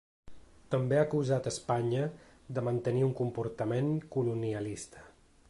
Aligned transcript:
També 0.75 0.97
ha 0.99 1.03
acusat 1.07 1.49
Espanya 1.51 2.07
de 2.59 2.65
mantenir 2.69 3.05
un 3.11 3.15
comportament 3.21 3.95
‘colonialista’. 4.19 5.07